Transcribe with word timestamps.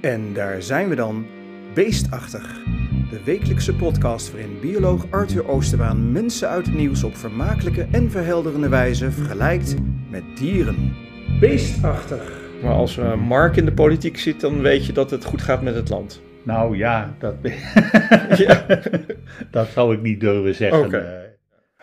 En 0.00 0.32
daar 0.32 0.62
zijn 0.62 0.88
we 0.88 0.94
dan, 0.94 1.26
Beestachtig. 1.74 2.60
De 3.10 3.20
wekelijkse 3.24 3.74
podcast 3.74 4.32
waarin 4.32 4.58
bioloog 4.60 5.06
Arthur 5.10 5.48
Oosterbaan 5.48 6.12
mensen 6.12 6.48
uit 6.48 6.66
het 6.66 6.74
nieuws 6.74 7.04
op 7.04 7.16
vermakelijke 7.16 7.86
en 7.90 8.10
verhelderende 8.10 8.68
wijze 8.68 9.10
vergelijkt 9.10 9.74
met 10.10 10.22
dieren. 10.36 10.94
Beestachtig. 11.40 12.32
Maar 12.62 12.72
als 12.72 12.96
uh, 12.96 13.14
Mark 13.14 13.56
in 13.56 13.64
de 13.64 13.72
politiek 13.72 14.18
zit, 14.18 14.40
dan 14.40 14.60
weet 14.60 14.86
je 14.86 14.92
dat 14.92 15.10
het 15.10 15.24
goed 15.24 15.42
gaat 15.42 15.62
met 15.62 15.74
het 15.74 15.88
land. 15.88 16.20
Nou 16.42 16.76
ja, 16.76 17.14
dat, 17.18 17.34
ja. 18.46 18.66
dat 19.50 19.68
zou 19.68 19.94
ik 19.94 20.02
niet 20.02 20.20
durven 20.20 20.54
zeggen. 20.54 20.84
Okay. 20.84 21.25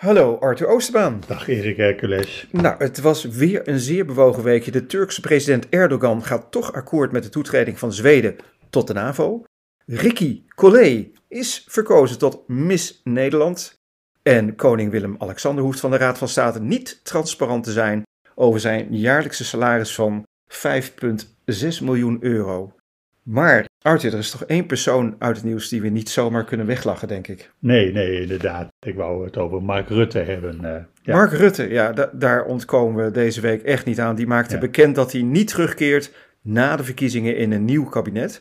Hallo 0.04 0.38
Arthur 0.40 0.68
Oosterbaan. 0.68 1.22
Dag 1.28 1.48
Erik 1.48 1.78
Hercules. 1.78 2.48
Nou, 2.52 2.76
het 2.78 3.00
was 3.00 3.24
weer 3.24 3.68
een 3.68 3.80
zeer 3.80 4.06
bewogen 4.06 4.44
weekje. 4.44 4.72
De 4.72 4.86
Turkse 4.86 5.22
president 5.22 5.70
Erdogan 5.70 6.24
gaat 6.24 6.52
toch 6.52 6.74
akkoord 6.74 7.12
met 7.12 7.24
de 7.24 7.30
toetreding 7.30 7.80
van 7.80 7.94
Zweden 7.94 8.36
tot 8.70 8.88
de 8.88 8.94
NAVO. 8.94 9.44
Ricky 9.86 10.44
Collet 10.56 11.08
is 11.28 11.66
verkozen 11.68 12.18
tot 12.18 12.48
Miss 12.48 13.02
Nederland. 13.04 13.82
En 14.24 14.56
koning 14.56 14.92
Willem-Alexander 14.92 15.64
hoeft 15.64 15.80
van 15.80 15.92
de 15.92 15.98
Raad 15.98 16.18
van 16.18 16.28
State 16.28 16.62
niet 16.62 17.00
transparant 17.04 17.64
te 17.64 17.72
zijn 17.72 18.04
over 18.36 18.60
zijn 18.60 18.96
jaarlijkse 18.96 19.46
salaris 19.46 19.96
van 19.96 20.26
5,6 20.48 21.84
miljoen 21.84 22.18
euro. 22.22 22.76
Maar 23.22 23.66
Arthur, 23.84 24.14
er 24.14 24.20
is 24.20 24.32
toch 24.32 24.44
één 24.44 24.66
persoon 24.66 25.16
uit 25.20 25.36
het 25.36 25.46
nieuws 25.46 25.70
die 25.70 25.82
we 25.82 25.90
niet 25.90 26.10
zomaar 26.10 26.44
kunnen 26.44 26.66
weglachen, 26.66 27.08
denk 27.08 27.28
ik. 27.28 27.52
Nee, 27.60 27.92
nee, 27.92 28.22
inderdaad. 28.22 28.68
Ik 28.86 28.96
wou 28.96 29.26
het 29.26 29.38
over 29.38 29.64
Mark 29.64 29.90
Rutte 29.90 30.20
hebben. 30.20 30.60
Uh, 30.62 30.76
ja. 31.02 31.16
Mark 31.16 31.32
Rutte, 31.32 31.70
ja, 31.70 32.10
daar 32.12 32.46
ontkomen 32.46 33.06
we 33.06 33.12
deze 33.12 33.42
week 33.42 33.64
echt 33.64 33.86
niet 33.86 34.00
aan. 34.00 34.16
Die 34.16 34.28
maakte 34.28 34.58
bekend 34.58 34.96
dat 34.96 35.12
hij 35.12 35.22
niet 35.22 35.48
terugkeert 35.48 36.14
na 36.42 36.76
de 36.76 36.84
verkiezingen 36.84 37.38
in 37.38 37.52
een 37.52 37.66
nieuw 37.66 37.86
kabinet. 37.86 38.40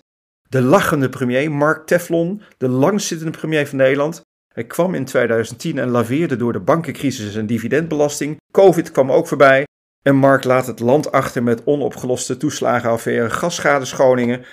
De 0.48 0.62
lachende 0.62 1.08
premier, 1.08 1.52
Mark 1.52 1.86
Teflon, 1.86 2.42
de 2.56 2.68
langzittende 2.68 3.38
premier 3.38 3.66
van 3.66 3.78
Nederland. 3.78 4.20
Hij 4.54 4.64
kwam 4.64 4.94
in 4.94 5.04
2010 5.04 5.78
en 5.78 5.88
laveerde 5.88 6.36
door 6.36 6.52
de 6.52 6.60
bankencrisis 6.60 7.36
en 7.36 7.46
dividendbelasting. 7.46 8.36
Covid 8.50 8.90
kwam 8.90 9.12
ook 9.12 9.26
voorbij. 9.26 9.66
En 10.02 10.16
Mark 10.16 10.44
laat 10.44 10.66
het 10.66 10.80
land 10.80 11.12
achter 11.12 11.42
met 11.42 11.64
onopgeloste 11.64 12.36
toeslagenaffaire, 12.36 13.30
gasschadeskoningen 13.30 14.44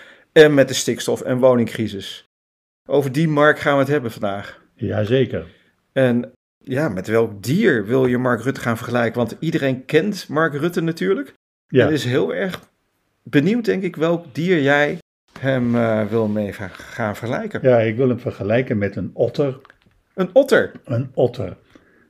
en 0.44 0.54
met 0.54 0.68
de 0.68 0.74
stikstof- 0.74 1.22
en 1.22 1.38
woningcrisis. 1.38 2.28
Over 2.86 3.12
die 3.12 3.28
Mark 3.28 3.60
gaan 3.60 3.74
we 3.74 3.80
het 3.80 3.88
hebben 3.88 4.12
vandaag. 4.12 4.62
Jazeker. 4.76 5.46
En 5.92 6.32
ja, 6.58 6.90
met 6.90 7.08
welk 7.08 7.44
dier 7.44 7.86
wil 7.86 8.06
je 8.06 8.18
Mark 8.18 8.42
Rutte 8.42 8.62
gaan 8.62 8.78
vergelijken? 8.78 9.18
Want 9.18 9.36
iedereen 9.40 9.86
kent 9.86 10.28
Mark 10.28 10.54
Rutte 10.54 10.82
natuurlijk. 10.82 11.34
Ja. 11.68 11.86
En 11.86 11.94
is 11.94 12.04
heel 12.04 12.34
erg 12.34 12.60
benieuwd, 13.24 13.66
denk 13.66 13.84
ik, 13.84 13.96
welk 13.96 14.26
dier 14.36 14.62
jij 14.62 14.98
hem 15.40 15.76
uh, 15.76 16.06
wil 16.06 16.28
mee 16.28 16.54
gaan 16.72 17.16
vergelijken. 17.16 17.60
Ja, 17.64 17.80
ik 17.80 17.96
wil 17.96 18.10
hem 18.10 18.20
vergelijken 18.20 18.78
met 18.78 18.96
een 18.96 19.12
otter. 19.14 19.60
Een 20.14 20.30
otter? 20.34 20.72
Een 20.86 21.12
otter, 21.14 21.58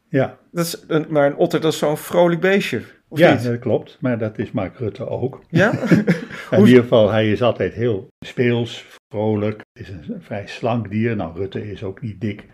ja. 0.09 0.37
Dat 0.51 0.65
is 0.65 0.83
een, 0.87 1.05
maar 1.09 1.25
een 1.25 1.35
otter, 1.35 1.61
dat 1.61 1.73
is 1.73 1.79
zo'n 1.79 1.97
vrolijk 1.97 2.41
beestje. 2.41 2.81
Of 3.09 3.19
ja, 3.19 3.33
niet? 3.33 3.43
dat 3.43 3.59
klopt. 3.59 3.97
Maar 4.01 4.17
dat 4.17 4.37
is 4.37 4.51
Mark 4.51 4.77
Rutte 4.77 5.07
ook. 5.07 5.41
Ja? 5.49 5.71
In 6.51 6.65
ieder 6.65 6.81
geval, 6.81 7.11
hij 7.11 7.31
is 7.31 7.41
altijd 7.41 7.73
heel 7.73 8.07
speels, 8.25 8.85
vrolijk. 9.13 9.61
Het 9.73 9.87
is 9.87 9.89
een 9.89 10.21
vrij 10.21 10.47
slank 10.47 10.89
dier. 10.91 11.15
Nou, 11.15 11.37
Rutte 11.37 11.71
is 11.71 11.83
ook 11.83 12.01
niet 12.01 12.21
dik. 12.21 12.45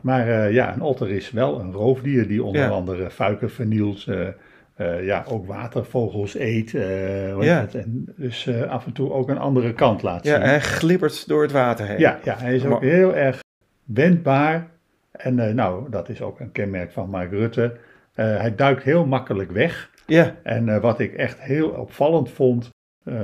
Maar 0.00 0.28
uh, 0.28 0.52
ja, 0.52 0.74
een 0.74 0.80
otter 0.80 1.10
is 1.10 1.30
wel 1.30 1.60
een 1.60 1.72
roofdier 1.72 2.28
die 2.28 2.42
onder 2.42 2.62
Ja. 2.62 2.68
andere 2.68 3.10
fuiken 3.10 3.50
vernielt. 3.50 4.06
eh, 4.06 4.28
eh, 4.74 5.04
ja, 5.04 5.24
ook 5.28 5.46
watervogels 5.46 6.34
eet. 6.38 6.74
eh, 6.74 7.42
Ja. 7.42 7.66
En 7.72 8.12
dus 8.16 8.46
eh, 8.46 8.62
af 8.70 8.86
en 8.86 8.92
toe 8.92 9.12
ook 9.12 9.28
een 9.28 9.38
andere 9.38 9.72
kant 9.72 10.02
laat 10.02 10.24
Ja, 10.24 10.34
zien. 10.36 10.44
hij 10.48 10.60
glibbert 10.60 11.28
door 11.28 11.42
het 11.42 11.52
water 11.52 11.86
heen. 11.86 11.98
Ja, 11.98 12.18
ja, 12.24 12.36
hij 12.38 12.54
is 12.54 12.64
ook 12.64 12.80
heel 12.82 13.14
erg 13.14 13.38
wendbaar. 13.84 14.66
En 15.10 15.38
eh, 15.38 15.54
nou, 15.54 15.90
dat 15.90 16.08
is 16.08 16.22
ook 16.22 16.40
een 16.40 16.52
kenmerk 16.52 16.92
van 16.92 17.10
Mark 17.10 17.30
Rutte. 17.30 17.76
Eh, 18.14 18.36
hij 18.36 18.54
duikt 18.54 18.82
heel 18.82 19.06
makkelijk 19.06 19.50
weg. 19.50 19.90
Ja, 20.06 20.36
En 20.42 20.68
eh, 20.68 20.80
wat 20.80 21.00
ik 21.00 21.14
echt 21.14 21.40
heel 21.40 21.68
opvallend 21.68 22.30
vond, 22.30 22.68
eh, 23.04 23.14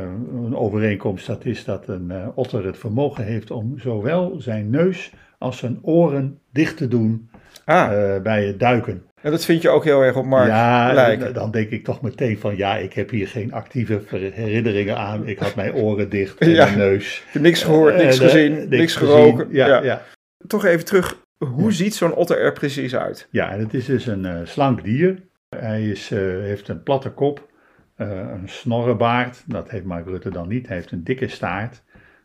een 0.45 0.57
overeenkomst, 0.57 1.27
dat 1.27 1.45
is 1.45 1.65
dat 1.65 1.89
een 1.89 2.11
eh, 2.11 2.29
otter 2.35 2.65
het 2.67 2.79
vermogen 2.79 3.25
heeft 3.25 3.51
om 3.51 3.79
zowel 3.79 4.35
zijn 4.41 4.71
neus 4.71 5.13
als 5.39 5.59
zijn 5.59 5.79
oren 5.83 6.39
dicht 6.53 6.77
te 6.77 6.89
doen 6.89 7.31
ah, 7.65 7.89
bij 8.23 8.47
het 8.47 8.61
duiken. 8.61 9.03
en 9.23 9.31
dat 9.31 9.45
vind 9.45 9.63
je 9.63 9.69
ook 9.69 9.85
heel 9.85 10.01
erg 10.03 10.17
op 10.17 10.25
Mark 10.25 10.49
ja, 10.49 10.93
lijken. 10.93 11.35
dan- 11.35 11.51
denk 11.51 11.71
ik 11.71 11.85
toch 11.85 12.01
meteen 12.03 12.39
van 12.39 12.57
ja, 12.57 12.77
ik 12.77 12.93
heb 12.93 13.11
hier 13.11 13.29
geen 13.29 13.53
actieve 13.53 14.01
herinneringen 14.33 14.97
aan. 14.97 15.27
Ik 15.29 15.39
had 15.39 15.55
mijn 15.55 15.75
oren 15.75 16.09
dicht 16.11 16.39
en 16.39 16.51
Ja. 16.61 16.65
mijn 16.65 16.79
neus. 16.79 17.25
Niks 17.39 17.63
gehoord, 17.63 17.97
niks 17.97 18.19
gezien, 18.19 18.69
niks, 18.69 18.95
geroken. 18.97 19.49
Ja, 19.51 19.67
Ja. 19.67 19.83
ja. 19.83 20.03
Toch 20.47 20.65
even 20.65 20.85
terug, 20.85 21.17
hoe 21.55 21.73
ziet 21.73 21.95
zo'n 21.95 22.15
otter 22.15 22.39
er 22.41 22.53
precies 22.53 22.97
uit? 22.97 23.29
Ja, 23.31 23.51
en 23.51 23.59
het 23.59 23.75
is 23.75 23.85
dus 23.87 24.07
een 24.07 24.47
slank 24.47 24.85
dier. 24.85 25.23
Hij 25.56 25.88
is, 25.88 26.11
eh, 26.11 26.19
heeft 26.21 26.69
een 26.69 26.83
platte 26.83 27.11
kop, 27.11 27.49
eh, 27.94 28.09
een 28.11 28.49
snorrenbaard. 28.49 29.43
Dat 29.47 29.71
heeft 29.71 29.84
Mark 29.84 30.06
Rutte 30.06 30.31
dan 30.31 30.49
niet. 30.49 30.66
Hij 30.66 30.77
heeft 30.77 30.91
een 30.91 31.05
dikke 31.05 31.28
staart. 31.28 31.83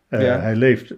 Eh, 0.07 0.21
Ja. 0.21 0.39
Hij 0.39 0.55
leeft 0.55 0.93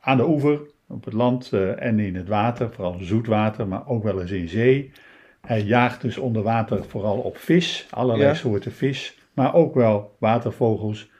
aan 0.00 0.16
de 0.16 0.26
oever, 0.28 0.60
op 0.88 1.04
het 1.04 1.14
land 1.14 1.52
en 1.78 1.98
in 2.00 2.16
het 2.16 2.28
water. 2.28 2.70
Vooral 2.72 2.98
zoetwater, 3.00 3.68
maar 3.68 3.86
ook 3.88 4.02
wel 4.02 4.20
eens 4.20 4.30
in 4.30 4.48
zee. 4.48 4.92
Hij 5.40 5.60
jaagt 5.60 6.00
dus 6.00 6.18
onder 6.18 6.42
water 6.42 6.84
vooral 6.84 7.18
op 7.18 7.36
vis, 7.36 7.86
allerlei 7.90 8.28
Ja. 8.28 8.34
soorten 8.34 8.72
vis. 8.72 9.18
Maar 9.32 9.54
ook 9.54 9.74
wel 9.74 10.16
watervogels, 10.18 11.10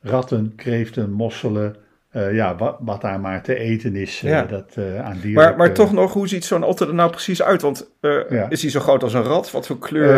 ratten, 0.00 0.54
kreeften, 0.56 1.12
mosselen. 1.12 1.76
Eh, 2.12 2.34
ja, 2.34 2.56
wat, 2.56 2.76
wat 2.80 3.00
daar 3.00 3.20
maar 3.20 3.42
te 3.42 3.58
eten 3.58 3.96
is, 3.96 4.22
eh, 4.24 4.30
Ja. 4.30 4.42
dat 4.42 4.74
eh, 4.74 5.04
aan 5.04 5.18
dieren. 5.22 5.44
Maar, 5.44 5.56
maar 5.56 5.72
toch 5.72 5.92
nog, 5.92 6.12
hoe 6.12 6.28
ziet 6.28 6.44
zo'n 6.44 6.62
otter 6.64 6.88
er 6.88 6.94
nou 6.94 7.10
precies 7.10 7.42
uit? 7.42 7.62
Want 7.62 7.90
Ja. 8.00 8.46
is 8.48 8.62
hij 8.62 8.70
zo 8.70 8.80
groot 8.80 9.02
als 9.02 9.14
een 9.14 9.22
rat? 9.22 9.50
Wat 9.50 9.66
voor 9.66 9.78
kleur? 9.78 10.14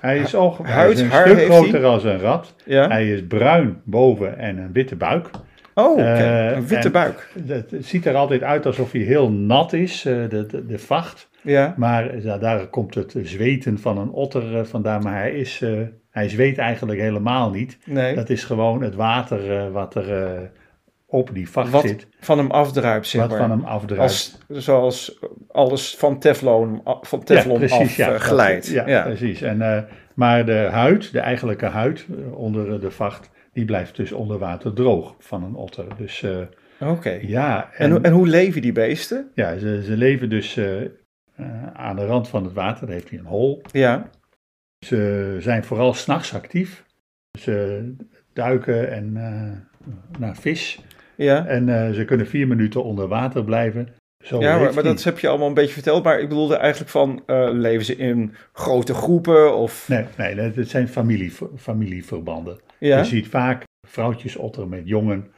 Hij 0.00 0.18
is, 0.18 0.32
hij 0.62 0.90
is 0.90 1.00
een 1.00 1.10
haar 1.10 1.28
stuk 1.28 1.44
groter 1.44 1.84
als 1.84 2.04
een 2.04 2.18
rat. 2.18 2.54
ja? 2.64 2.88
Hij 2.88 3.10
is 3.10 3.26
bruin 3.26 3.80
boven 3.84 4.38
en 4.38 4.58
een 4.58 4.72
witte 4.72 4.96
buik. 4.96 5.30
oh, 5.74 5.98
een 5.98 6.66
witte 6.66 6.90
buik. 6.90 7.28
Het, 7.46 7.70
het 7.70 7.86
ziet 7.86 8.06
er 8.06 8.14
altijd 8.14 8.42
uit 8.42 8.66
alsof 8.66 8.92
hij 8.92 9.00
heel 9.00 9.30
nat 9.30 9.72
is, 9.72 10.02
de, 10.02 10.26
de, 10.50 10.66
de 10.66 10.78
vacht. 10.78 11.28
Ja. 11.42 11.74
Maar 11.76 12.20
ja, 12.22 12.38
daar 12.38 12.66
komt 12.66 12.94
het 12.94 13.14
zweten 13.22 13.78
van 13.78 13.98
een 13.98 14.10
otter 14.10 14.66
vandaan. 14.66 15.02
Maar 15.02 15.14
hij, 15.14 15.32
is, 15.32 15.62
hij 16.10 16.28
zweet 16.28 16.58
eigenlijk 16.58 17.00
helemaal 17.00 17.50
niet. 17.50 17.78
Nee. 17.84 18.14
Dat 18.14 18.30
is 18.30 18.44
gewoon 18.44 18.82
het 18.82 18.94
water 18.94 19.70
wat 19.72 19.94
er 19.94 20.50
op 21.16 21.30
die 21.34 21.50
vacht 21.50 21.70
wat 21.70 21.82
zit. 21.82 22.06
van 22.20 22.38
hem 22.38 22.50
afdruipt, 22.50 23.06
zeg 23.06 23.20
Wat 23.20 23.30
maar. 23.30 23.38
van 23.38 23.50
hem 23.50 23.64
afdruipt. 23.64 24.02
Als, 24.02 24.38
zoals 24.48 25.18
alles 25.48 25.96
van 25.96 26.18
Teflon, 26.18 26.80
van 27.00 27.24
Teflon 27.24 27.62
af 27.62 27.96
ja, 27.96 28.06
eh, 28.06 28.12
dat- 28.12 28.20
glijdt. 28.20 28.66
Ja, 28.68 28.88
ja. 28.88 29.02
precies. 29.02 29.42
En, 29.42 29.62
eh, 29.62 29.82
maar 30.14 30.46
de 30.46 30.68
huid, 30.70 31.12
de 31.12 31.20
eigenlijke 31.20 31.66
huid 31.66 32.06
eh, 32.10 32.38
onder 32.38 32.80
de 32.80 32.90
vacht, 32.90 33.30
die 33.52 33.64
blijft 33.64 33.96
dus 33.96 34.12
onder 34.12 34.38
water 34.38 34.72
droog 34.72 35.14
van 35.18 35.42
een 35.44 35.54
otter. 35.54 35.84
Dus 35.96 36.22
eh, 36.22 36.88
Oké. 36.90 37.18
ja, 37.22 37.70
En, 37.76 37.90
hoe- 37.90 38.00
en 38.00 38.12
hoe 38.12 38.26
leven 38.26 38.62
die 38.62 38.72
beesten? 38.72 39.30
ja 39.34 39.58
ze, 39.58 39.82
ze 39.84 39.96
leven 39.96 40.28
dus 40.30 40.56
eh, 40.56 40.82
eh, 40.82 40.88
aan 41.72 41.96
de 41.96 42.06
rand 42.06 42.28
van 42.28 42.44
het 42.44 42.52
water, 42.52 42.86
daar 42.86 42.94
heeft 42.94 43.10
hij 43.10 43.18
een 43.18 43.24
hol. 43.26 43.62
Ja. 43.72 44.10
Ze 44.86 45.36
zijn 45.40 45.64
vooral 45.64 45.94
s'nachts 45.94 46.34
actief. 46.34 46.84
Ze 47.38 47.92
duiken 48.32 48.90
en, 48.92 49.16
eh, 49.16 49.88
naar 50.18 50.36
vis. 50.36 50.80
Ja. 51.16 51.46
En 51.46 51.68
eh, 51.68 51.90
ze 51.94 52.04
kunnen 52.04 52.26
vier 52.26 52.46
minuten 52.48 52.84
onder 52.84 53.08
water 53.08 53.44
blijven. 53.44 53.88
Zo 54.24 54.40
Ja, 54.40 54.58
maar, 54.58 54.82
dat 54.82 55.02
heb 55.04 55.18
je 55.18 55.28
allemaal 55.28 55.48
een 55.48 55.54
beetje 55.54 55.72
verteld. 55.72 56.04
Maar 56.04 56.20
ik 56.20 56.28
bedoelde 56.28 56.56
eigenlijk 56.56 56.90
van, 56.90 57.22
eh, 57.26 57.48
leven 57.52 57.84
ze 57.84 57.96
in 57.96 58.34
grote 58.52 58.94
groepen 58.94 59.56
of... 59.56 59.88
Nee, 59.88 60.04
nee, 60.16 60.34
het 60.40 60.68
zijn 60.68 60.88
familie, 60.88 61.32
familieverbanden. 61.56 62.58
ja? 62.78 62.98
Je 62.98 63.04
ziet 63.04 63.28
vaak 63.28 63.62
vrouwtjesotter 63.88 64.68
met 64.68 64.82
jongen. 64.84 65.30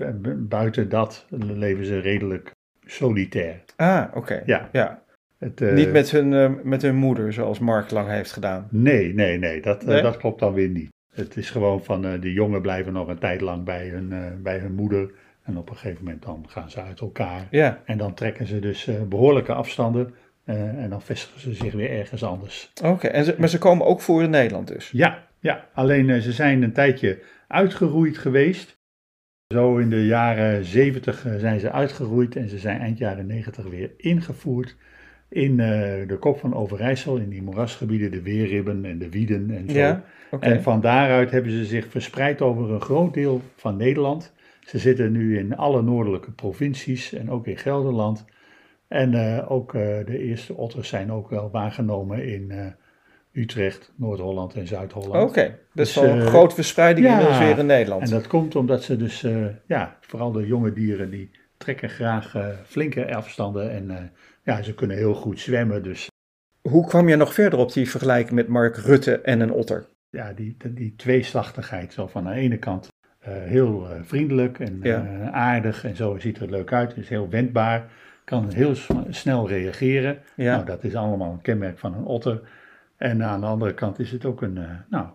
En 0.00 0.22
bu- 0.22 0.34
Buiten 0.36 0.88
dat 0.88 1.26
leven 1.30 1.84
ze 1.84 1.98
redelijk 1.98 2.50
solitair. 2.86 3.60
Ah, 3.76 4.04
oké. 4.14 4.42
Ja. 4.46 4.68
ja. 4.72 5.02
Het, 5.38 5.60
eh, 5.60 5.72
Niet 5.72 5.92
met 5.92 6.10
hun, 6.10 6.58
met 6.68 6.82
hun 6.82 6.94
moeder, 6.96 7.32
zoals 7.32 7.58
Mark 7.58 7.90
lang 7.90 8.08
heeft 8.08 8.32
gedaan. 8.32 8.68
Nee, 8.70 9.14
nee, 9.14 9.38
nee, 9.38 9.60
dat, 9.60 9.84
Nee? 9.84 10.02
dat 10.02 10.16
klopt 10.16 10.40
dan 10.40 10.52
weer 10.52 10.68
niet. 10.68 10.88
Het 11.24 11.36
is 11.36 11.50
gewoon 11.50 11.84
van 11.84 12.04
eh, 12.04 12.20
de 12.20 12.32
jongen 12.32 12.62
blijven 12.62 12.92
nog 12.92 13.08
een 13.08 13.18
tijd 13.18 13.40
lang 13.40 13.64
bij 13.64 13.88
hun, 13.88 14.12
eh, 14.12 14.18
bij 14.42 14.58
hun 14.58 14.74
moeder. 14.74 15.10
En 15.42 15.56
op 15.56 15.70
een 15.70 15.76
gegeven 15.76 16.04
moment 16.04 16.22
dan 16.22 16.44
gaan 16.48 16.70
ze 16.70 16.82
uit 16.82 17.00
elkaar. 17.00 17.46
Ja, 17.50 17.82
En 17.84 17.98
dan 17.98 18.14
trekken 18.14 18.46
ze 18.46 18.58
dus 18.58 18.86
eh, 18.86 19.02
behoorlijke 19.02 19.52
afstanden. 19.52 20.14
en 20.44 20.90
dan 20.90 21.02
vestigen 21.02 21.40
ze 21.40 21.54
zich 21.54 21.72
weer 21.72 21.90
ergens 21.90 22.24
anders. 22.24 22.72
oké. 22.84 23.06
En 23.06 23.24
ze, 23.24 23.34
maar 23.38 23.48
ze 23.48 23.58
komen 23.58 23.86
ook 23.86 24.00
voor 24.00 24.22
in 24.22 24.30
Nederland 24.30 24.68
dus? 24.68 24.90
Ja, 24.90 25.26
ja. 25.38 25.68
alleen 25.74 26.22
ze 26.22 26.32
zijn 26.32 26.62
een 26.62 26.72
tijdje 26.72 27.18
uitgeroeid 27.48 28.18
geweest. 28.18 28.80
Zo 29.54 29.76
in 29.76 29.90
de 29.90 30.06
jaren 30.06 30.64
70 30.64 31.26
eh, 31.26 31.36
zijn 31.36 31.60
ze 31.60 31.70
uitgeroeid 31.70 32.36
en 32.36 32.48
ze 32.48 32.58
zijn 32.58 32.80
eind 32.80 32.98
jaren 32.98 33.26
90 33.26 33.64
weer 33.64 33.90
ingevoerd 33.96 34.76
in 35.30 35.60
eh, 35.60 36.08
de 36.08 36.16
kop 36.20 36.38
van 36.38 36.54
Overijssel, 36.54 37.16
in 37.16 37.28
die 37.28 37.42
moerasgebieden, 37.42 38.10
de 38.10 38.22
Weerribben 38.22 38.84
en 38.84 38.98
de 38.98 39.10
Wieden 39.10 39.50
en 39.50 39.70
zo. 39.70 39.78
Ja. 39.78 40.02
En 40.40 40.62
van 40.62 40.80
daaruit 40.80 41.30
hebben 41.30 41.52
ze 41.52 41.64
zich 41.64 41.86
verspreid 41.88 42.42
over 42.42 42.70
een 42.70 42.80
groot 42.80 43.14
deel 43.14 43.40
van 43.56 43.76
Nederland. 43.76 44.32
Ze 44.60 44.78
zitten 44.78 45.12
nu 45.12 45.38
in 45.38 45.56
alle 45.56 45.82
noordelijke 45.82 46.30
provincies 46.30 47.12
en 47.12 47.30
ook 47.30 47.46
in 47.46 47.56
Gelderland. 47.56 48.24
En 48.88 49.12
uh, 49.12 49.50
ook 49.50 49.74
uh, 49.74 49.82
de 49.82 50.18
eerste 50.18 50.54
otters 50.54 50.88
zijn 50.88 51.12
ook 51.12 51.30
wel 51.30 51.50
waargenomen 51.50 52.24
in 52.24 52.46
uh, 52.50 52.66
Utrecht, 53.32 53.92
Noord-Holland 53.96 54.54
en 54.54 54.66
Zuid-Holland. 54.66 55.14
Oké, 55.14 55.22
okay. 55.22 55.58
dus 55.74 55.96
een 55.96 56.20
grote 56.20 56.54
verspreiding 56.54 57.06
ja, 57.06 57.12
inmiddels 57.12 57.38
weer 57.38 57.58
in 57.58 57.66
Nederland. 57.66 58.02
En 58.02 58.10
dat 58.10 58.26
komt 58.26 58.56
omdat 58.56 58.82
ze 58.82 58.96
dus, 58.96 59.26
ja, 59.66 59.96
vooral 60.00 60.32
de 60.32 60.46
jonge 60.46 60.72
dieren, 60.72 61.10
die 61.10 61.30
trekken 61.60 61.88
graag 61.88 62.34
flinke 62.64 63.14
afstanden 63.14 63.70
en 63.70 64.12
ja, 64.42 64.62
ze 64.62 64.74
kunnen 64.74 64.96
heel 64.96 65.14
goed 65.14 65.40
zwemmen. 65.40 65.82
Dus. 65.82 66.08
Hoe 66.60 66.86
kwam 66.86 67.08
je 67.08 67.16
nog 67.16 67.34
verder 67.34 67.58
op 67.58 67.72
die 67.72 67.90
vergelijking 67.90 68.34
met 68.34 68.48
Mark 68.48 68.76
Rutte 68.76 69.20
en 69.20 69.40
een 69.40 69.52
otter? 69.52 69.86
Ja, 70.10 70.32
die, 70.32 70.56
die, 70.68 70.94
tweeslachtigheid. 70.96 71.92
Zo 71.92 72.06
van 72.06 72.24
de 72.24 72.30
ene 72.30 72.58
kant 72.58 72.88
heel 73.24 73.88
vriendelijk 74.02 74.58
en 74.58 74.78
ja. 74.82 75.30
aardig 75.30 75.84
en 75.84 75.96
zo 75.96 76.18
ziet 76.18 76.38
er 76.38 76.50
leuk 76.50 76.72
uit, 76.72 76.96
is 76.96 77.08
heel 77.08 77.28
wendbaar 77.28 77.90
kan 78.30 78.52
heel 78.52 78.74
snel 79.10 79.48
reageren. 79.48 80.18
Ja. 80.36 80.54
Nou, 80.54 80.66
dat 80.66 80.84
is 80.84 80.94
allemaal 80.94 81.32
een 81.32 81.40
kenmerk 81.40 81.78
van 81.78 81.94
een 81.94 82.04
otter. 82.04 82.40
En 82.96 83.22
aan 83.24 83.40
de 83.40 83.46
andere 83.46 83.74
kant 83.74 83.98
is 83.98 84.10
het 84.10 84.24
ook 84.24 84.42
een, 84.42 84.56
uh, 84.56 84.70
nou, 84.90 85.06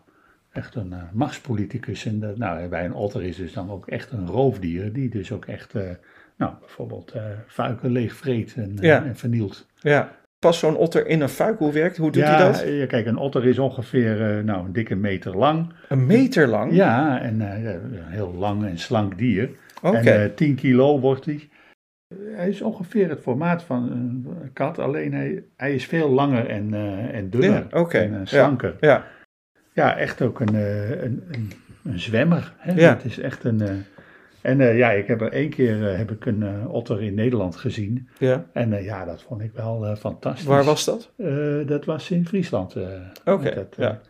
echt 0.52 0.76
een 0.76 0.92
uh, 0.92 1.04
machtspoliticus. 1.14 2.06
En 2.06 2.34
nou, 2.36 2.68
bij 2.68 2.86
een 2.86 2.94
otter 2.94 3.24
is 3.24 3.36
dus 3.36 3.54
dan 3.54 3.72
ook 3.72 3.88
echt 3.88 4.12
een 4.12 4.28
roofdier, 4.28 4.94
die 4.94 5.10
dus 5.10 5.32
ook 5.32 5.46
echt, 5.46 5.76
uh, 5.76 5.90
nou, 6.38 6.54
bijvoorbeeld 6.60 7.14
fuiken 7.48 7.92
leegvreet 7.92 8.54
en, 8.56 8.78
ja. 8.80 9.04
en 9.04 9.16
vernielt. 9.16 9.68
Ja. 9.80 10.12
Past 10.40 10.60
zo'n 10.60 10.76
otter 10.76 11.08
in 11.08 11.22
een 11.22 11.30
fuik? 11.30 11.58
Hoe 11.58 11.72
werkt 11.72 11.98
Hoe 11.98 12.12
doet 12.12 12.22
ja, 12.22 12.36
hij 12.36 12.46
dat? 12.46 12.64
Ja, 12.68 12.86
kijk, 12.86 13.06
een 13.06 13.18
otter 13.18 13.46
is 13.46 13.60
ongeveer 13.60 14.42
nou, 14.44 14.66
een 14.66 14.74
dikke 14.74 14.96
meter 14.96 15.38
lang. 15.38 15.74
Een 15.90 16.06
meter 16.06 16.48
lang? 16.48 16.74
Ja, 16.74 17.22
en 17.22 17.40
een 17.42 18.04
heel 18.06 18.34
lang 18.34 18.66
en 18.66 18.78
slank 18.78 19.18
dier. 19.18 19.50
Oké. 19.82 19.98
En 19.98 20.36
10 20.36 20.56
kilo 20.56 21.00
wordt 21.00 21.26
hij. 21.26 21.50
Hij 22.36 22.50
is 22.50 22.62
ongeveer 22.62 23.10
het 23.10 23.20
formaat 23.20 23.64
van 23.64 23.92
een 23.92 24.28
kat, 24.54 24.80
alleen 24.80 25.14
hij, 25.14 25.44
hij 25.56 25.76
is 25.76 25.86
veel 25.86 26.10
langer 26.10 26.50
en, 26.50 26.74
uh, 26.74 27.16
en 27.16 27.30
dunner 27.30 27.68
ja, 27.72 27.80
okay. 27.80 28.02
en 28.02 28.14
uh, 28.14 28.20
slanker. 28.24 28.76
Ja, 28.80 28.90
ja. 28.90 29.06
ja, 29.74 29.98
echt 29.98 30.22
ook 30.22 30.40
een, 30.40 30.56
uh, 30.56 30.90
een, 30.90 31.24
een, 31.32 31.52
een, 31.84 32.00
zwemmer. 32.00 32.54
Hè? 32.58 32.74
Ja. 32.74 32.90
Het 32.90 33.06
is 33.06 33.20
echt 33.20 33.44
een... 33.44 33.86
en 34.46 34.76
ja, 34.76 34.92
ik 34.92 35.08
heb 35.08 35.22
er 35.22 35.32
één 35.32 35.50
keer 35.50 35.98
heb 35.98 36.12
ik 36.12 36.26
een 36.26 36.68
otter 36.68 37.04
in 37.04 37.14
Nederland 37.14 37.56
gezien. 37.56 38.08
Ja. 38.18 38.46
En 38.54 38.84
ja, 38.84 39.06
dat 39.06 39.22
vond 39.22 39.42
ik 39.42 39.52
wel 39.54 39.96
fantastisch. 39.96 40.46
Waar 40.46 40.64
was 40.64 40.86
dat? 40.86 41.12
dat 41.68 41.86
was 41.86 42.12
in 42.12 42.26
Friesland. 42.26 42.76
Oké, 42.76 43.32
okay, 43.32 43.68
ja. 43.78 44.02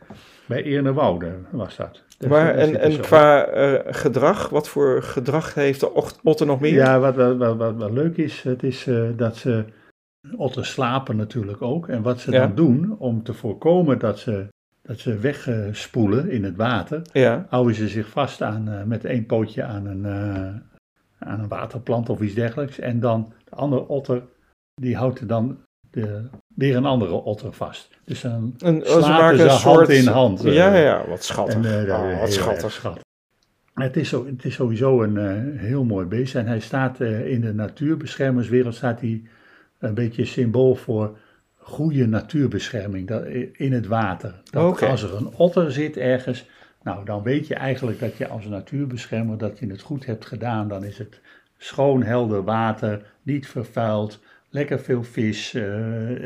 Bij 0.46 0.64
Eernewoude 0.64 1.32
was 1.52 1.76
dat. 1.76 2.04
Dus 2.18 2.30
maar 2.30 2.56
en, 2.56 2.80
en 2.80 3.00
qua 3.00 3.48
gedrag, 3.86 4.50
wat 4.50 4.70
voor 4.70 5.04
gedrag 5.04 5.54
heeft 5.54 5.80
de 5.80 5.92
otter 6.24 6.46
nog 6.46 6.60
meer? 6.60 6.74
Ja, 6.74 7.00
wat, 7.00 7.16
wat, 7.16 7.38
wat, 7.38 7.58
wat, 7.58 7.76
wat 7.76 7.92
leuk 7.92 8.18
is, 8.18 8.42
het 8.42 8.64
is 8.64 8.90
dat 9.16 9.36
ze, 9.36 9.66
otters 10.38 10.72
slapen 10.72 11.16
natuurlijk 11.16 11.62
ook. 11.62 11.88
En 11.88 12.02
wat 12.02 12.20
ze 12.20 12.32
ja. 12.32 12.40
dan 12.40 12.56
doen 12.56 12.96
om 13.00 13.24
te 13.24 13.34
voorkomen 13.34 14.00
dat 14.00 14.20
ze, 14.20 14.48
dat 14.86 15.00
ze 15.00 15.18
wegspoelen 15.18 16.30
in 16.30 16.44
het 16.44 16.56
water, 16.56 17.02
ja. 17.12 17.46
houden 17.50 17.76
ze 17.76 17.88
zich 17.88 18.10
vast 18.10 18.42
aan, 18.42 18.70
uh, 18.70 18.84
met 18.84 19.06
één 19.06 19.26
pootje 19.26 19.64
aan 19.64 19.86
een, 19.86 20.06
aan 21.20 21.40
een 21.40 21.48
waterplant 21.48 22.10
of 22.10 22.22
iets 22.22 22.34
dergelijks. 22.34 22.80
En 22.80 23.00
dan 23.00 23.34
de 23.50 23.56
andere 23.56 23.88
otter, 23.88 24.24
die 24.74 24.96
houdt 24.96 25.20
er 25.20 25.28
dan 25.28 25.58
de, 25.92 26.28
weer 26.56 26.76
een 26.76 26.86
andere 26.86 27.14
otter 27.14 27.54
vast. 27.54 27.90
Dus 28.04 28.22
dan 28.22 28.54
een, 28.58 28.82
slapen 28.86 29.38
ze, 29.38 29.44
een 29.44 29.50
hand 29.50 29.62
soort... 29.62 29.90
in 29.90 30.08
hand. 30.08 30.42
Ja, 30.42 30.76
ja, 30.76 31.08
wat 31.08 31.24
schattig. 31.24 31.56
En, 31.56 31.86
uh, 31.86 31.94
oh, 31.94 32.20
wat 32.20 32.34
schattig. 32.34 32.72
schattig. 32.72 33.04
Het 33.74 33.98
is, 33.98 34.10
zo, 34.10 34.26
het 34.26 34.46
is 34.46 34.54
sowieso 34.54 35.04
een 35.04 35.16
uh, 35.16 35.60
heel 35.62 35.84
mooi 35.84 36.06
beest. 36.06 36.36
En 36.36 36.48
hij 36.48 36.60
staat 36.60 37.00
uh, 37.00 37.28
in 37.28 37.42
de 37.42 37.54
natuurbeschermerswereld 37.54 38.76
staat 38.76 39.00
hij 39.00 39.24
een 39.80 39.94
beetje 39.94 40.26
symbool 40.26 40.76
voor 40.76 41.18
goede 41.66 42.08
natuurbescherming 42.08 43.08
dat, 43.08 43.26
in 43.52 43.74
het 43.74 43.88
water. 43.88 44.42
Dat 44.44 44.72
okay. 44.72 44.90
Als 44.90 45.04
er 45.04 45.16
een 45.16 45.34
otter 45.36 45.72
zit 45.72 45.98
ergens, 45.98 46.46
nou 46.84 47.06
dan 47.06 47.24
weet 47.24 47.48
je 47.48 47.56
eigenlijk 47.56 48.00
dat 48.00 48.18
je 48.18 48.28
als 48.28 48.46
natuurbeschermer 48.46 49.38
dat 49.38 49.60
je 49.60 49.68
het 49.68 49.82
goed 49.82 50.06
hebt 50.06 50.26
gedaan. 50.26 50.68
Dan 50.68 50.84
is 50.84 50.98
het 50.98 51.20
schoon, 51.58 52.04
helder 52.04 52.44
water, 52.44 53.02
niet 53.22 53.48
vervuild, 53.48 54.20
lekker 54.50 54.80
veel 54.80 55.04
vis. 55.04 55.54
Uh, 55.54 55.64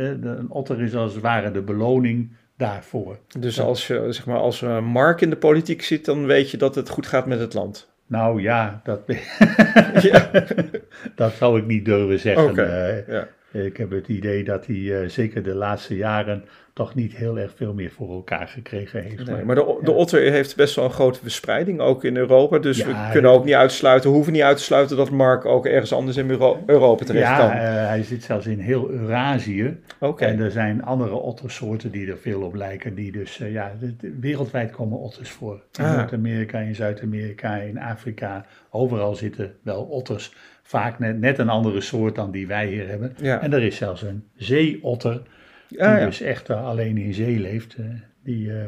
een 0.10 0.50
otter 0.50 0.82
is 0.82 0.96
als 0.96 1.14
het 1.14 1.22
ware 1.22 1.52
de 1.52 1.62
beloning 1.62 2.32
daarvoor. 2.58 3.20
Dus 3.40 3.60
als 3.60 3.88
je 3.88 4.06
zeg 4.10 4.26
maar, 4.26 4.40
als 4.40 4.62
Mark 4.84 5.22
in 5.22 5.30
de 5.30 5.38
politiek 5.38 5.82
zit, 5.82 6.06
dan 6.06 6.26
weet 6.26 6.52
je 6.52 6.58
dat 6.58 6.76
het 6.76 6.90
goed 6.90 7.08
gaat 7.08 7.26
met 7.26 7.40
het 7.40 7.54
land. 7.54 7.90
Nou 8.08 8.42
ja, 8.42 8.82
dat, 8.84 9.02
ja. 10.10 10.30
dat 11.16 11.34
zou 11.34 11.60
ik 11.60 11.66
niet 11.66 11.86
durven 11.86 12.20
zeggen. 12.20 12.50
Okay. 12.50 13.00
Uh, 13.00 13.08
ja. 13.08 13.28
Ik 13.52 13.78
heb 13.78 13.92
het 13.92 14.08
idee 14.08 14.44
dat 14.44 14.66
hij 14.66 14.76
uh, 14.76 15.10
zeker 15.10 15.44
de 15.44 15.56
laatste 15.56 15.96
jaren 15.96 16.46
toch 16.80 16.96
niet 16.96 17.16
heel 17.16 17.40
erg 17.40 17.52
veel 17.56 17.74
meer 17.74 17.92
voor 17.92 18.10
elkaar 18.10 18.48
gekregen 18.48 19.04
heeft. 19.04 19.26
Nee, 19.26 19.44
maar 19.44 19.56
de, 19.56 19.80
de 19.84 19.92
otter 19.92 20.32
heeft 20.32 20.56
best 20.56 20.76
wel 20.76 20.86
een 20.86 20.92
grote 20.92 21.20
verspreiding, 21.20 21.80
ook 21.80 22.04
in 22.04 22.18
Europa. 22.18 22.58
Dus 22.58 22.78
ja, 22.78 22.86
we 22.86 23.12
kunnen 23.12 23.32
ook 23.32 23.46
niet 23.46 23.54
uitsluiten, 23.54 24.10
hoeven 24.10 24.34
niet 24.34 24.42
uit 24.42 24.58
te 24.58 24.64
sluiten 24.64 24.98
dat 24.98 25.10
Mark 25.10 25.46
ook 25.46 25.66
ergens 25.66 25.94
anders 25.94 26.18
in 26.18 26.30
Euro 26.30 26.64
Europa 26.66 27.06
terecht 27.06 27.28
ja, 27.28 27.38
kan. 27.38 27.48
Ja, 27.48 27.82
uh, 27.82 27.88
hij 27.88 28.04
zit 28.04 28.24
zelfs 28.24 28.46
in 28.46 28.60
heel 28.60 28.90
Eurasië. 28.90 29.78
Okay. 30.00 30.30
En 30.30 30.40
er 30.40 30.52
zijn 30.52 30.84
andere 30.84 31.16
ottersoorten 31.16 31.92
die 31.92 32.08
er 32.12 32.18
veel 32.18 32.42
op 32.42 32.56
lijken. 32.56 32.96
Die 32.96 33.12
dus, 33.12 33.40
uh, 33.40 33.52
ja, 33.52 33.72
wereldwijd 34.20 34.72
komen 34.72 35.00
otters 35.00 35.30
voor. 35.30 35.62
In 35.78 35.84
Ah. 35.84 35.98
Noord-Amerika, 35.98 36.60
in 36.60 36.76
Zuid-Amerika, 36.76 37.56
in 37.56 37.80
Afrika. 37.80 38.46
Overal 38.70 39.16
zitten 39.16 39.56
wel 39.64 39.84
otters. 39.84 40.34
Vaak 40.64 41.00
net, 41.00 41.20
net 41.20 41.38
een 41.38 41.50
andere 41.50 41.82
soort 41.82 42.16
dan 42.16 42.32
die 42.32 42.48
wij 42.48 42.68
hier 42.68 42.88
hebben. 42.88 43.14
Ja. 43.22 43.42
En 43.42 43.54
er 43.54 43.64
is 43.64 43.76
zelfs 43.76 44.02
een 44.02 44.24
zeeotter. 44.36 45.22
Die 45.70 45.78
ja. 45.78 46.06
dus 46.06 46.22
echt 46.22 46.50
alleen 46.50 46.98
in 46.98 47.14
zee 47.14 47.40
leeft. 47.40 47.78
Uh, 47.78 47.86
die 48.24 48.48
uh, 48.48 48.64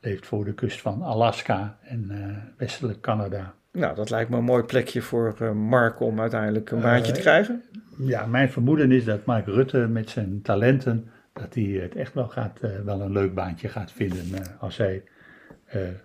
leeft 0.00 0.26
voor 0.26 0.44
de 0.44 0.54
kust 0.54 0.80
van 0.80 1.02
Alaska 1.02 1.78
en 1.82 2.08
uh, 2.10 2.36
westelijk 2.56 3.00
Canada. 3.00 3.54
Nou, 3.72 3.94
dat 3.94 4.10
lijkt 4.10 4.30
me 4.30 4.36
een 4.36 4.44
mooi 4.44 4.62
plekje 4.62 5.02
voor 5.02 5.56
Mark 5.56 6.00
om 6.00 6.20
uiteindelijk 6.20 6.70
een 6.70 6.80
baantje 6.80 7.12
te 7.12 7.20
krijgen. 7.20 7.62
Ja, 7.98 8.26
mijn 8.26 8.50
vermoeden 8.50 8.92
is 8.92 9.04
dat 9.04 9.24
Mark 9.24 9.46
Rutte 9.46 9.78
met 9.78 10.10
zijn 10.10 10.42
talenten, 10.42 11.10
dat 11.32 11.54
hij 11.54 11.64
het 11.64 11.96
echt 11.96 12.14
wel, 12.14 12.28
gaat, 12.28 12.60
uh, 12.64 12.70
wel 12.84 13.00
een 13.00 13.12
leuk 13.12 13.34
baantje 13.34 13.68
gaat 13.68 13.92
vinden 13.92 14.24
uh, 14.32 14.38
als 14.58 14.76
hij 14.76 15.02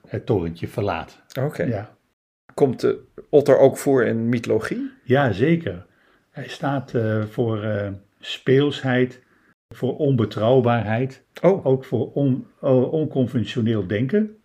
het 0.08 0.26
torentje 0.26 0.68
verlaat. 0.68 1.22
Oké. 1.30 1.46
Okay. 1.46 1.68
Ja. 1.68 1.96
Komt 2.54 2.80
de 2.80 3.00
otter 3.30 3.58
ook 3.58 3.78
voor 3.78 4.04
in 4.04 4.30
mythologie? 4.30 4.92
Ja, 5.04 5.32
zeker. 5.32 5.86
Hij 6.32 6.48
staat 6.48 6.94
voor 7.30 7.68
speelsheid, 8.20 9.23
voor 9.76 9.98
onbetrouwbaarheid, 9.98 11.24
oh. 11.42 11.66
ook 11.66 11.86
voor 11.86 12.12
on, 12.12 12.48
uh, 12.64 12.92
onconventioneel 12.92 13.88
denken. 13.88 14.38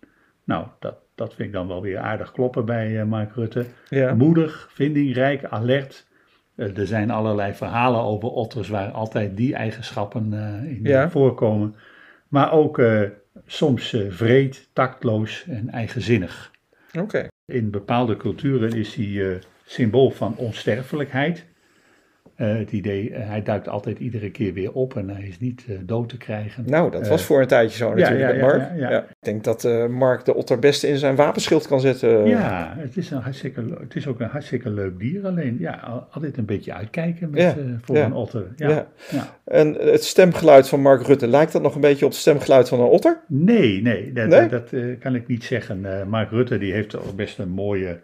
Nou, 0.43 0.67
dat, 0.79 0.95
dat 1.15 1.33
vind 1.33 1.47
ik 1.47 1.53
dan 1.53 1.67
wel 1.67 1.81
weer 1.81 1.97
aardig 1.97 2.31
kloppen 2.31 2.65
bij 2.65 2.91
uh, 2.91 3.03
Mark 3.03 3.35
Rutte. 3.35 3.65
Ja. 3.89 4.13
Moedig, 4.13 4.69
vindingrijk, 4.73 5.43
alert. 5.43 6.07
Uh, 6.55 6.77
er 6.77 6.87
zijn 6.87 7.11
allerlei 7.11 7.53
verhalen 7.53 8.01
over 8.01 8.29
otters 8.29 8.69
waar 8.69 8.91
altijd 8.91 9.37
die 9.37 9.55
eigenschappen 9.55 10.33
in 10.67 10.79
ja. 10.83 11.09
voorkomen. 11.09 11.75
Maar 12.27 12.51
ook 12.51 12.81
soms 13.45 13.95
vreed, 14.09 14.69
tactloos 14.73 15.45
en 15.47 15.69
eigenzinnig. 15.69 16.51
Oké. 16.93 17.03
Okay. 17.03 17.27
In 17.45 17.71
bepaalde 17.71 18.17
culturen 18.17 18.73
is 18.73 18.95
hij 18.95 19.39
symbool 19.65 20.09
van 20.09 20.35
onsterfelijkheid. 20.35 21.45
Uh, 22.41 22.57
het 22.57 22.71
idee, 22.71 23.09
uh, 23.09 23.17
hij 23.17 23.43
duikt 23.43 23.67
altijd 23.67 23.99
iedere 23.99 24.31
keer 24.31 24.53
weer 24.53 24.71
op 24.71 24.95
en 24.95 25.09
hij 25.09 25.23
is 25.23 25.39
niet 25.39 25.65
uh, 25.69 25.77
dood 25.81 26.09
te 26.09 26.17
krijgen. 26.17 26.63
Nou, 26.67 26.91
dat 26.91 27.07
was 27.07 27.23
voor 27.23 27.41
een 27.41 27.47
tijdje 27.47 27.77
zo 27.77 27.93
natuurlijk 27.93 28.19
ja, 28.19 28.27
ja, 28.27 28.33
met 28.33 28.41
Mark. 28.41 28.79
Ja, 28.79 28.89
ja, 28.89 29.01
Ik 29.01 29.15
denk 29.19 29.43
dat 29.43 29.89
Mark 29.89 30.25
de 30.25 30.35
otter 30.35 30.59
best 30.59 30.83
in 30.83 30.97
zijn 30.97 31.15
wapenschild 31.15 31.67
kan 31.67 31.79
zetten. 31.79 32.25
Ja, 32.25 32.73
het 32.77 32.97
is, 32.97 33.11
een 33.11 33.21
hartstikke, 33.21 33.63
het 33.79 33.95
is 33.95 34.07
ook 34.07 34.19
een 34.19 34.27
hartstikke 34.27 34.69
leuk 34.69 34.99
dier. 34.99 35.25
Alleen 35.25 35.57
ja, 35.59 36.05
altijd 36.11 36.37
een 36.37 36.45
beetje 36.45 36.73
uitkijken 36.73 37.29
met, 37.29 37.55
voor 37.81 37.97
een 37.97 38.13
otter. 38.13 38.47
Ja. 38.55 38.87
En 39.43 39.73
het 39.73 40.03
stemgeluid 40.03 40.69
van 40.69 40.81
Mark 40.81 41.07
Rutte, 41.07 41.27
lijkt 41.27 41.51
dat 41.51 41.61
nog 41.61 41.75
een 41.75 41.81
beetje 41.81 42.05
op 42.05 42.11
het 42.11 42.19
stemgeluid 42.19 42.69
van 42.69 42.79
een 42.79 42.85
otter? 42.85 43.19
Nee, 43.27 43.81
nee, 43.81 44.13
dat, 44.13 44.27
nee? 44.27 44.47
dat 44.47 44.73
kan 44.99 45.15
ik 45.15 45.27
niet 45.27 45.43
zeggen. 45.43 46.07
Mark 46.09 46.29
Rutte 46.29 46.57
die 46.57 46.73
heeft 46.73 47.15
best 47.15 47.39
een 47.39 47.49
mooie... 47.49 47.99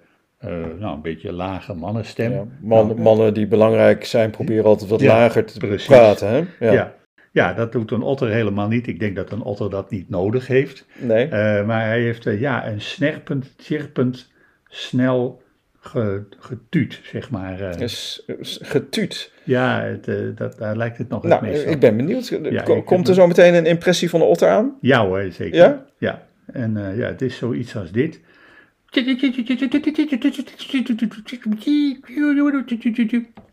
Uh, 0.48 0.80
nou, 0.80 0.96
een 0.96 1.02
beetje 1.02 1.34
lage 1.34 1.74
mannenstem. 1.74 2.32
Ja, 2.32 2.46
man, 2.62 2.88
nou, 2.88 3.00
mannen 3.00 3.34
die 3.34 3.48
belangrijk 3.48 4.06
zijn, 4.06 4.30
proberen 4.30 4.66
altijd 4.66 4.90
wat 4.90 5.00
ja, 5.00 5.18
lager 5.18 5.46
te 5.46 5.60
precies. 5.60 5.88
praten. 5.88 6.28
Hè? 6.28 6.66
Ja. 6.66 6.72
ja. 6.72 6.94
Ja. 7.32 7.54
dat 7.54 7.72
doet 7.72 7.92
een 7.92 8.02
otter 8.02 8.30
helemaal 8.30 8.68
niet. 8.68 8.88
Ik 8.88 9.00
denk 9.00 9.16
dat 9.16 9.32
een 9.32 9.42
otter 9.42 9.70
dat 9.70 9.92
niet 9.92 10.10
nodig 10.10 10.48
heeft. 10.48 10.86
Nee. 10.98 11.26
Uh, 11.26 11.32
maar 11.66 11.86
hij 11.86 12.02
heeft 12.02 12.26
uh, 12.26 12.40
ja, 12.40 12.68
een 12.68 12.82
snerpend, 12.82 13.54
chirpend, 13.58 14.32
snel 14.68 15.42
ge, 15.80 16.24
getuut, 16.40 17.00
zeg 17.04 17.30
maar. 17.30 17.82
Is, 17.82 18.24
getuut? 18.62 19.32
Ja, 19.44 19.82
het, 19.82 20.38
dat, 20.38 20.58
daar 20.58 20.78
lijkt 20.78 20.98
het 20.98 21.10
nog 21.10 21.24
nou, 21.24 21.34
het 21.34 21.54
meest 21.54 21.66
Ik 21.66 21.80
ben 21.80 21.98
benieuwd. 21.98 22.40
Komt 22.84 23.08
er 23.08 23.14
zo 23.14 23.28
meteen 23.28 23.54
een 23.54 23.66
impressie 23.66 24.10
van 24.10 24.20
de 24.20 24.26
otter 24.26 24.50
aan? 24.50 24.78
Ja 24.82 25.06
hoor, 25.06 25.32
zeker. 25.32 25.56
Ja? 25.56 25.86
Ja, 25.98 26.24
en 26.46 26.74
ja, 26.96 27.08
het 27.08 27.22
is 27.22 27.38
zoiets 27.38 27.76
als 27.76 27.92
dit. 27.92 28.20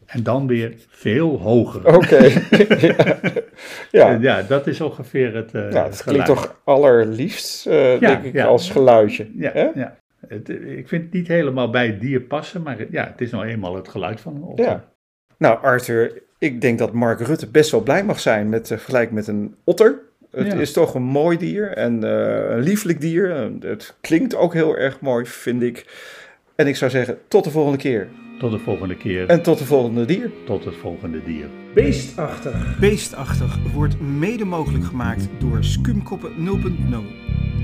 En 0.07 0.23
dan 0.23 0.47
weer 0.47 0.75
veel 0.89 1.39
hoger. 1.39 1.97
Oké. 1.97 2.23
ja. 3.91 4.11
Ja. 4.11 4.19
ja, 4.21 4.43
dat 4.43 4.67
is 4.67 4.81
ongeveer 4.81 5.35
het. 5.35 5.55
Uh, 5.55 5.73
ja, 5.73 5.85
het 5.85 6.03
klinkt 6.03 6.27
toch 6.27 6.61
allerliefst, 6.65 7.67
uh, 7.67 8.01
ja, 8.01 8.15
denk 8.21 8.25
ik, 8.35 8.41
als 8.41 8.71
geluidje. 8.71 9.31
Ja, 9.37 9.71
ja. 9.75 9.97
Het, 10.27 10.49
ik 10.49 10.89
vind 10.89 11.03
het 11.03 11.13
niet 11.13 11.29
helemaal 11.29 11.71
bij 11.71 11.87
het 11.87 12.01
dier 12.01 12.21
passen, 12.21 12.63
maar 12.63 12.77
ja, 12.91 13.07
het 13.07 13.21
is 13.21 13.31
nou 13.31 13.47
eenmaal 13.47 13.75
het 13.75 13.89
geluid 13.89 14.21
van 14.21 14.37
een 14.37 14.43
otter. 14.43 14.65
Ja. 14.65 14.91
Nou, 15.39 15.63
Arthur, 15.63 16.23
ik 16.39 16.61
denk 16.61 16.79
dat 16.79 16.93
Mark 16.93 17.21
Rutte 17.21 17.51
best 17.51 17.71
wel 17.71 17.83
blij 17.83 18.05
mag 18.05 18.21
zijn 18.21 18.49
met 18.49 18.71
uh, 18.71 18.79
vergelijk 18.79 19.11
met 19.11 19.27
een 19.27 19.55
otter. 19.65 20.01
Het 20.33 20.55
is 20.55 20.73
toch 20.73 20.95
een 20.95 21.03
mooi 21.03 21.37
dier 21.37 21.71
en 21.71 22.03
een 22.03 22.63
lieflijk 22.63 23.01
dier. 23.01 23.51
Het 23.61 23.95
klinkt 24.01 24.35
ook 24.35 24.55
heel 24.55 24.77
erg 24.77 25.01
mooi, 25.01 25.27
vind 25.27 25.63
ik. 25.63 25.87
En 26.55 26.67
ik 26.67 26.77
zou 26.77 26.91
zeggen, 26.91 27.19
tot 27.29 27.45
de 27.45 27.51
volgende 27.51 27.79
keer. 27.79 28.09
Tot 28.39 28.51
de 28.51 28.59
volgende 28.59 28.97
keer. 28.97 29.29
En 29.29 29.43
tot 29.43 29.59
de 29.59 29.65
volgende 29.65 30.05
dier. 30.05 30.31
Tot 30.45 30.65
het 30.65 30.75
volgende 30.75 31.23
dier. 31.25 31.47
Beestachtig. 31.75 32.79
Beestachtig 32.79 33.59
wordt 33.73 34.01
mede 34.01 34.45
mogelijk 34.45 34.85
gemaakt 34.85 35.29
door 35.39 35.65
Skumkoppen 35.65 36.33
0.0. 36.37 36.97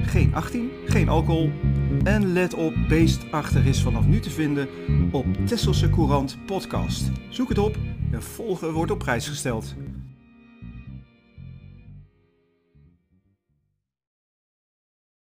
Geen 0.06 0.34
18, 0.34 0.70
geen 0.84 1.08
alcohol. 1.08 1.50
En 2.04 2.32
let 2.32 2.54
op, 2.54 2.75
Beestachtig 2.88 3.64
is 3.66 3.82
vanaf 3.82 4.06
nu 4.06 4.20
te 4.20 4.30
vinden 4.30 4.68
op 5.10 5.26
Tesselse 5.46 5.90
Courant 5.90 6.38
podcast. 6.46 7.10
Zoek 7.28 7.48
het 7.48 7.58
op 7.58 7.76
en 8.12 8.22
volgen 8.22 8.72
wordt 8.72 8.90
op 8.90 8.98
prijs 8.98 9.28
gesteld. 9.28 9.75